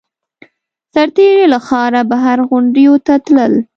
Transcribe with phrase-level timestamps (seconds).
[0.93, 3.53] سرتېري له ښاره بهر غونډیو ته تلل